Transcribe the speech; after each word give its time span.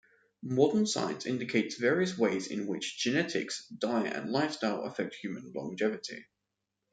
Modern 0.41 0.87
science 0.87 1.27
indicates 1.27 1.75
various 1.75 2.17
ways 2.17 2.47
in 2.47 2.65
which 2.65 2.97
genetics, 2.97 3.67
diet, 3.67 4.15
and 4.15 4.31
lifestyle 4.31 4.81
affect 4.85 5.13
human 5.13 5.53
longevity. 5.53 6.25